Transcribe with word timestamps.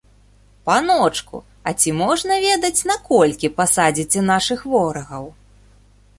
Паночку, 0.69 1.37
а 1.67 1.73
ці 1.83 1.93
можна 1.99 2.33
ведаць, 2.47 2.85
на 2.93 2.97
колькі 3.11 3.53
пасадзіце 3.61 4.27
нашых 4.33 4.59
ворагаў? 4.75 5.25